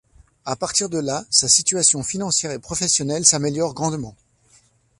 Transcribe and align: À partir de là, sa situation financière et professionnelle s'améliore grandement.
À 0.45 0.55
partir 0.55 0.89
de 0.89 0.97
là, 0.97 1.25
sa 1.29 1.47
situation 1.47 2.01
financière 2.01 2.51
et 2.51 2.57
professionnelle 2.57 3.23
s'améliore 3.23 3.75
grandement. 3.75 4.15